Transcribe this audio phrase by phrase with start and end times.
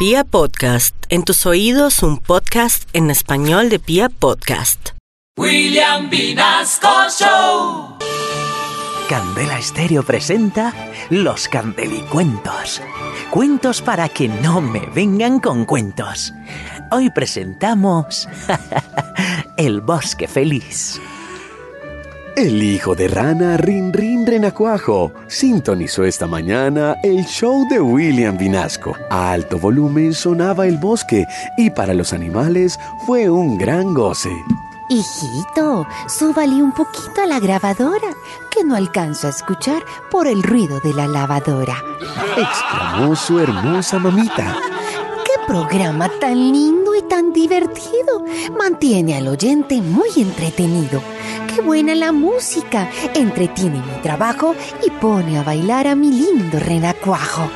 [0.00, 4.92] Pia Podcast, en tus oídos un podcast en español de Pia Podcast.
[5.36, 7.98] William Vinasco Show.
[9.10, 10.72] Candela Estéreo presenta
[11.10, 12.80] Los Candelicuentos.
[13.28, 16.32] Cuentos para que no me vengan con cuentos.
[16.90, 18.26] Hoy presentamos
[19.58, 20.98] El Bosque Feliz.
[22.40, 28.96] El hijo de rana Rin Rin Renacuajo sintonizó esta mañana el show de William Vinasco.
[29.10, 31.26] A alto volumen sonaba el bosque
[31.58, 34.30] y para los animales fue un gran goce.
[34.88, 38.08] Hijito, súbale un poquito a la grabadora,
[38.50, 41.76] que no alcanzo a escuchar por el ruido de la lavadora.
[42.38, 44.56] Exclamó su hermosa mamita.
[45.26, 48.24] ¡Qué programa tan lindo y tan divertido!
[48.58, 51.02] Mantiene al oyente muy entretenido.
[51.52, 52.88] ¡Qué buena la música!
[53.12, 54.54] Entretiene mi trabajo
[54.86, 57.50] y pone a bailar a mi lindo renacuajo.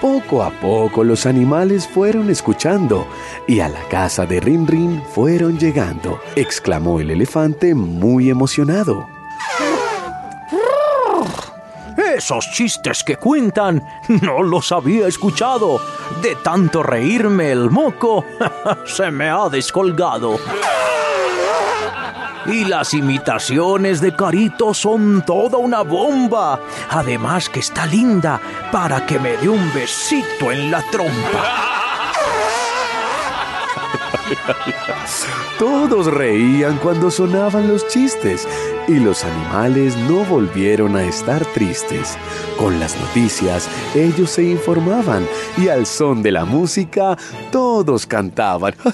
[0.00, 3.06] Poco a poco los animales fueron escuchando
[3.46, 9.06] y a la casa de Rin Rin fueron llegando, exclamó el elefante muy emocionado.
[12.16, 13.86] Esos chistes que cuentan
[14.22, 15.80] no los había escuchado.
[16.22, 18.24] De tanto reírme el moco
[18.86, 20.38] se me ha descolgado.
[22.46, 26.60] Y las imitaciones de Carito son toda una bomba.
[26.90, 31.74] Además que está linda para que me dé un besito en la trompa.
[35.58, 38.46] Todos reían cuando sonaban los chistes
[38.88, 42.18] y los animales no volvieron a estar tristes.
[42.58, 47.16] Con las noticias ellos se informaban y al son de la música
[47.50, 48.74] todos cantaban.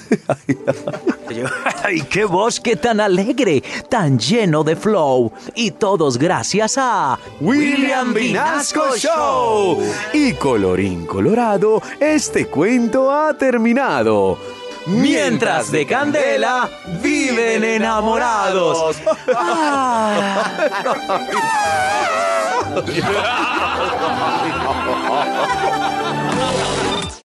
[1.83, 5.31] ¡Ay, qué bosque tan alegre, tan lleno de flow!
[5.55, 9.81] Y todos gracias a William Vinasco Show.
[10.13, 14.37] Y colorín colorado, este cuento ha terminado.
[14.87, 16.67] Mientras de Candela
[17.01, 18.97] viven enamorados.